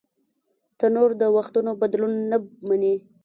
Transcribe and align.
تنور 0.79 1.09
د 1.21 1.23
وختونو 1.35 1.71
بدلون 1.81 2.13
نهمني 2.31 2.95